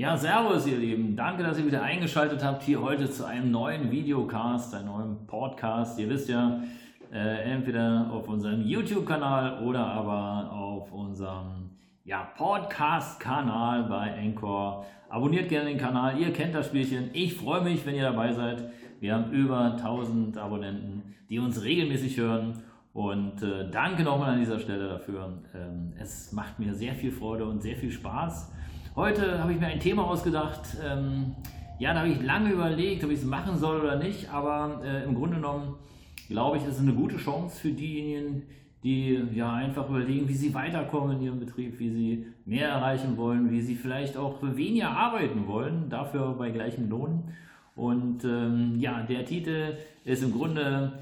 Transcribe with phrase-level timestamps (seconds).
[0.00, 1.14] Ja, servus ihr Lieben.
[1.14, 6.00] Danke, dass ihr wieder eingeschaltet habt hier heute zu einem neuen Videocast, einem neuen Podcast.
[6.00, 6.62] Ihr wisst ja,
[7.12, 11.72] äh, entweder auf unserem YouTube-Kanal oder aber auf unserem
[12.06, 14.86] ja, Podcast-Kanal bei Anchor.
[15.10, 17.10] Abonniert gerne den Kanal, ihr kennt das Spielchen.
[17.12, 18.70] Ich freue mich, wenn ihr dabei seid.
[19.00, 22.62] Wir haben über 1000 Abonnenten, die uns regelmäßig hören.
[22.94, 25.42] Und äh, danke nochmal an dieser Stelle dafür.
[25.54, 28.50] Ähm, es macht mir sehr viel Freude und sehr viel Spaß.
[28.96, 30.76] Heute habe ich mir ein Thema ausgedacht.
[30.84, 31.36] Ähm,
[31.78, 35.04] ja, da habe ich lange überlegt, ob ich es machen soll oder nicht, aber äh,
[35.04, 35.76] im Grunde genommen
[36.28, 38.42] glaube ich, ist es eine gute Chance für diejenigen,
[38.82, 43.52] die ja einfach überlegen, wie sie weiterkommen in ihrem Betrieb, wie sie mehr erreichen wollen,
[43.52, 47.22] wie sie vielleicht auch weniger arbeiten wollen, dafür bei gleichem Lohn.
[47.76, 50.92] Und ähm, ja, der Titel ist im Grunde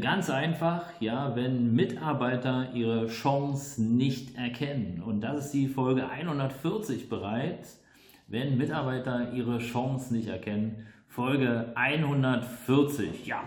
[0.00, 5.02] ganz einfach, ja, wenn Mitarbeiter ihre Chance nicht erkennen.
[5.02, 7.82] Und das ist die Folge 140 bereits,
[8.28, 10.86] wenn Mitarbeiter ihre Chance nicht erkennen.
[11.08, 13.44] Folge 140, ja.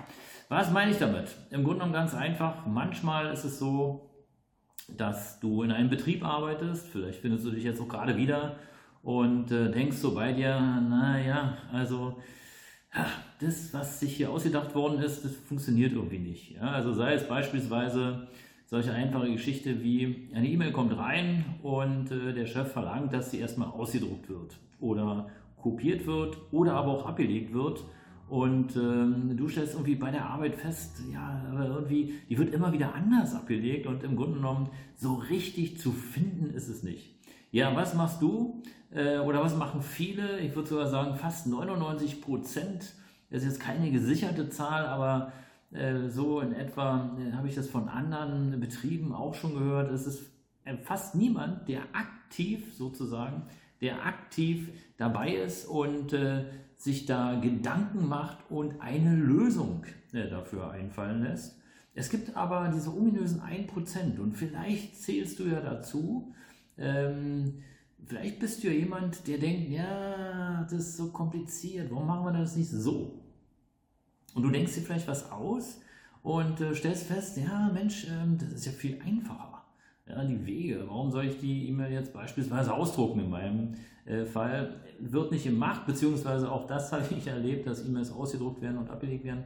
[0.47, 1.35] Was meine ich damit?
[1.51, 2.65] Im Grunde genommen ganz einfach.
[2.65, 4.09] Manchmal ist es so,
[4.97, 8.55] dass du in einem Betrieb arbeitest, vielleicht findest du dich jetzt auch gerade wieder
[9.03, 12.17] und äh, denkst so bei dir, naja, also
[13.39, 16.51] das, was sich hier ausgedacht worden ist, das funktioniert irgendwie nicht.
[16.55, 18.27] Ja, also sei es beispielsweise
[18.65, 23.39] solche einfache Geschichte wie eine E-Mail kommt rein und äh, der Chef verlangt, dass sie
[23.39, 27.83] erstmal ausgedruckt wird oder kopiert wird oder aber auch abgelegt wird.
[28.27, 32.71] Und ähm, du stellst irgendwie bei der Arbeit fest, ja, aber irgendwie, die wird immer
[32.71, 37.15] wieder anders abgelegt und im Grunde genommen so richtig zu finden ist es nicht.
[37.51, 38.61] Ja, was machst du?
[38.91, 40.39] Äh, oder was machen viele?
[40.39, 42.93] Ich würde sogar sagen, fast 99 Prozent.
[43.29, 45.31] Das ist jetzt keine gesicherte Zahl, aber
[45.71, 49.91] äh, so in etwa äh, habe ich das von anderen Betrieben auch schon gehört.
[49.91, 50.23] Es ist
[50.65, 53.43] äh, fast niemand, der aktiv sozusagen,
[53.81, 56.45] der aktiv dabei ist und äh,
[56.75, 59.83] sich da Gedanken macht und eine Lösung
[60.13, 61.59] dafür einfallen lässt.
[61.93, 66.33] Es gibt aber diese ominösen 1% und vielleicht zählst du ja dazu,
[66.77, 67.61] ähm,
[68.05, 72.39] vielleicht bist du ja jemand, der denkt, ja, das ist so kompliziert, warum machen wir
[72.39, 73.19] das nicht so?
[74.33, 75.81] Und du denkst dir vielleicht was aus
[76.23, 79.63] und äh, stellst fest, ja, Mensch, ähm, das ist ja viel einfacher.
[80.07, 84.81] Ja, die Wege, warum soll ich die E-Mail jetzt beispielsweise ausdrucken in meinem äh, Fall,
[84.99, 89.23] wird nicht gemacht, beziehungsweise auch das habe ich erlebt, dass E-Mails ausgedruckt werden und abgelegt
[89.23, 89.43] werden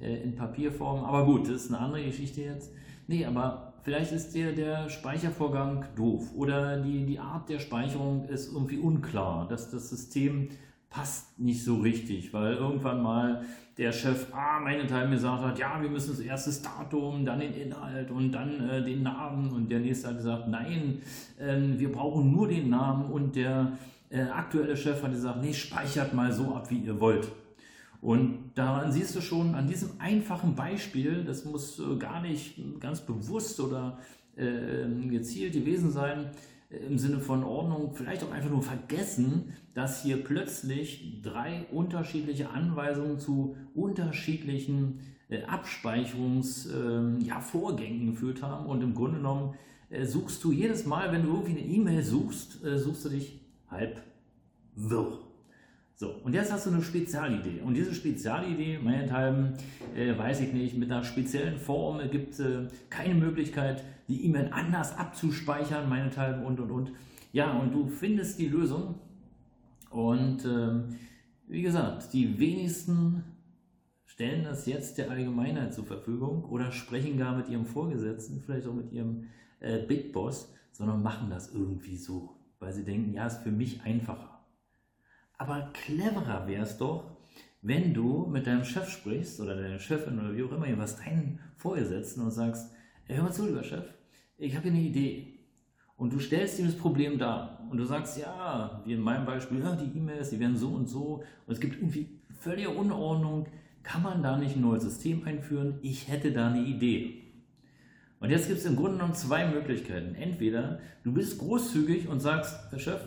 [0.00, 1.04] äh, in Papierform.
[1.04, 2.72] Aber gut, das ist eine andere Geschichte jetzt.
[3.08, 8.52] Nee, aber vielleicht ist dir der Speichervorgang doof oder die, die Art der Speicherung ist
[8.52, 10.48] irgendwie unklar, dass das System
[10.90, 13.44] passt nicht so richtig, weil irgendwann mal
[13.78, 18.10] der Chef ah, meinethalben gesagt hat, ja, wir müssen das erste Datum, dann den Inhalt
[18.10, 21.00] und dann äh, den Namen und der nächste hat gesagt, nein,
[21.38, 23.78] äh, wir brauchen nur den Namen und der
[24.10, 27.28] äh, aktuelle Chef hat gesagt, nee, speichert mal so ab, wie ihr wollt.
[28.00, 33.00] Und daran siehst du schon, an diesem einfachen Beispiel, das muss äh, gar nicht ganz
[33.00, 33.98] bewusst oder
[34.36, 36.30] äh, gezielt gewesen sein,
[36.70, 42.50] äh, im Sinne von Ordnung, vielleicht auch einfach nur vergessen, dass hier plötzlich drei unterschiedliche
[42.50, 47.20] Anweisungen zu unterschiedlichen äh, Abspeicherungsvorgängen
[48.00, 48.66] ähm, ja, geführt haben.
[48.66, 49.54] Und im Grunde genommen
[49.90, 53.40] äh, suchst du jedes Mal, wenn du irgendwie eine E-Mail suchst, äh, suchst du dich
[53.68, 54.02] halb
[54.74, 55.25] wirr.
[55.98, 57.62] So, und jetzt hast du eine Spezialidee.
[57.62, 59.54] Und diese Spezialidee, meinethalben,
[59.94, 64.50] äh, weiß ich nicht, mit einer speziellen Form gibt es äh, keine Möglichkeit, die E-Mail
[64.52, 66.92] anders abzuspeichern, meinethalben und und und.
[67.32, 68.96] Ja, und du findest die Lösung.
[69.88, 70.96] Und ähm,
[71.48, 73.24] wie gesagt, die wenigsten
[74.04, 78.74] stellen das jetzt der Allgemeinheit zur Verfügung oder sprechen gar mit ihrem Vorgesetzten, vielleicht auch
[78.74, 79.28] mit ihrem
[79.60, 83.80] äh, Big Boss, sondern machen das irgendwie so, weil sie denken, ja, ist für mich
[83.82, 84.35] einfacher.
[85.38, 87.16] Aber cleverer wäre es doch,
[87.62, 91.40] wenn du mit deinem Chef sprichst oder deiner Chefin oder wie auch immer, was deinen
[91.56, 92.72] Vorgesetzten und sagst,
[93.06, 93.84] hör mal zu, lieber Chef,
[94.38, 95.36] ich habe hier eine Idee.
[95.96, 99.60] Und du stellst ihm das Problem dar und du sagst, ja, wie in meinem Beispiel,
[99.60, 103.48] ja, die E-Mails, die werden so und so und es gibt irgendwie völlige Unordnung.
[103.82, 105.78] Kann man da nicht ein neues System einführen?
[105.82, 107.22] Ich hätte da eine Idee.
[108.20, 110.14] Und jetzt gibt es im Grunde genommen zwei Möglichkeiten.
[110.14, 113.00] Entweder du bist großzügig und sagst, Herr Chef,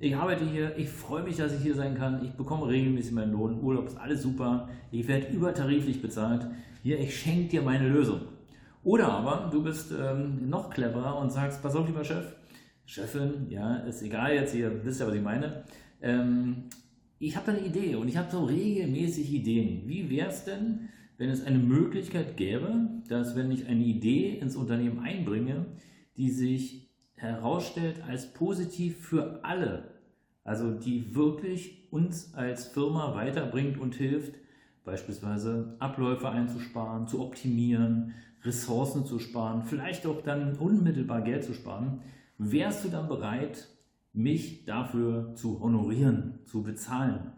[0.00, 3.32] Ich arbeite hier, ich freue mich, dass ich hier sein kann, ich bekomme regelmäßig meinen
[3.32, 6.46] Lohn, Urlaub ist alles super, ich werde übertariflich bezahlt.
[6.84, 8.20] Hier, ich schenke dir meine Lösung.
[8.84, 12.36] Oder aber du bist ähm, noch cleverer und sagst, pass auf, lieber Chef,
[12.86, 15.64] Chefin, ja, ist egal jetzt, ihr wisst ja, was ich meine.
[16.00, 16.68] Ähm,
[17.18, 19.82] ich habe da eine Idee und ich habe so regelmäßig Ideen.
[19.88, 24.54] Wie wäre es denn, wenn es eine Möglichkeit gäbe, dass wenn ich eine Idee ins
[24.54, 25.66] Unternehmen einbringe,
[26.16, 26.87] die sich
[27.18, 29.90] herausstellt als positiv für alle,
[30.44, 34.34] also die wirklich uns als Firma weiterbringt und hilft,
[34.84, 42.00] beispielsweise Abläufe einzusparen, zu optimieren, Ressourcen zu sparen, vielleicht auch dann unmittelbar Geld zu sparen,
[42.38, 43.68] wärst du dann bereit,
[44.12, 47.32] mich dafür zu honorieren, zu bezahlen?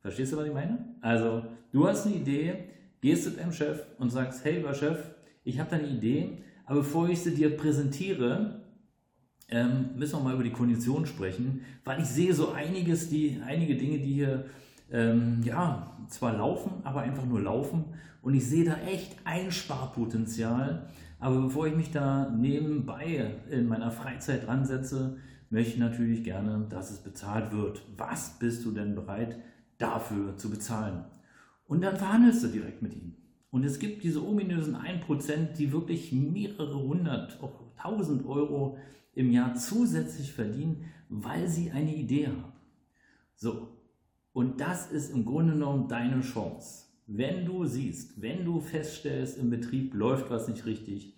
[0.00, 0.96] Verstehst du, was ich meine?
[1.00, 2.70] Also, du hast eine Idee,
[3.00, 4.98] gehst zu deinem Chef und sagst, hey, lieber Chef,
[5.44, 8.60] ich habe da eine Idee, aber bevor ich sie dir präsentiere,
[9.48, 13.76] ähm, müssen wir mal über die Konditionen sprechen, weil ich sehe so einiges, die, einige
[13.76, 14.44] Dinge, die hier
[14.90, 17.84] ähm, ja, zwar laufen, aber einfach nur laufen
[18.22, 24.46] und ich sehe da echt Einsparpotenzial, aber bevor ich mich da nebenbei in meiner Freizeit
[24.46, 25.16] dran setze,
[25.48, 27.82] möchte ich natürlich gerne, dass es bezahlt wird.
[27.96, 29.38] Was bist du denn bereit
[29.78, 31.04] dafür zu bezahlen.
[31.66, 33.16] Und dann verhandelst du direkt mit ihm.
[33.56, 38.76] Und es gibt diese ominösen 1%, die wirklich mehrere hundert, auch tausend Euro
[39.14, 42.52] im Jahr zusätzlich verdienen, weil sie eine Idee haben.
[43.34, 43.68] So,
[44.34, 46.84] und das ist im Grunde genommen deine Chance.
[47.06, 51.16] Wenn du siehst, wenn du feststellst, im Betrieb läuft was nicht richtig,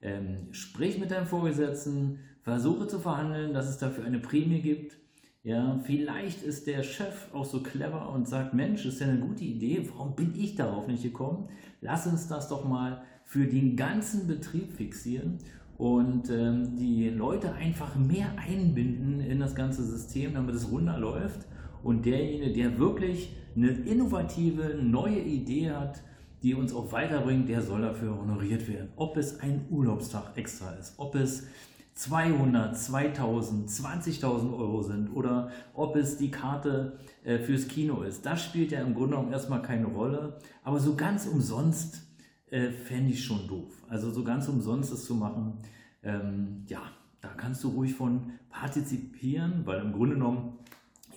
[0.00, 4.96] ähm, sprich mit deinem Vorgesetzten, versuche zu verhandeln, dass es dafür eine Prämie gibt
[5.42, 9.44] ja, vielleicht ist der Chef auch so clever und sagt, Mensch, ist ja eine gute
[9.44, 11.48] Idee, warum bin ich darauf nicht gekommen?
[11.80, 15.38] Lass uns das doch mal für den ganzen Betrieb fixieren
[15.78, 21.46] und ähm, die Leute einfach mehr einbinden in das ganze System, damit es runterläuft.
[21.82, 26.02] Und derjenige, der wirklich eine innovative, neue Idee hat,
[26.42, 28.90] die uns auch weiterbringt, der soll dafür honoriert werden.
[28.96, 31.46] Ob es ein Urlaubstag extra ist, ob es
[31.94, 38.24] 200, 2000, 20.000 Euro sind oder ob es die Karte äh, fürs Kino ist.
[38.24, 40.38] Das spielt ja im Grunde genommen erstmal keine Rolle.
[40.62, 42.02] Aber so ganz umsonst
[42.50, 43.84] äh, fände ich schon doof.
[43.88, 45.58] Also so ganz umsonst es zu machen,
[46.02, 46.82] ähm, ja,
[47.20, 50.58] da kannst du ruhig von partizipieren, weil im Grunde genommen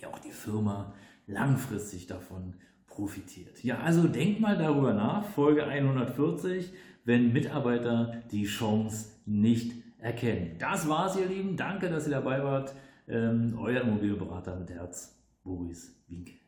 [0.00, 0.92] ja auch die Firma
[1.26, 2.54] langfristig davon
[2.86, 3.64] profitiert.
[3.64, 6.72] Ja, also denk mal darüber nach, Folge 140,
[7.04, 9.72] wenn Mitarbeiter die Chance nicht
[10.04, 10.56] erkennen.
[10.58, 11.56] Das war's, ihr Lieben.
[11.56, 12.74] Danke, dass ihr dabei wart.
[13.08, 16.43] Ähm, euer Immobilienberater mit Herz, Boris Winke.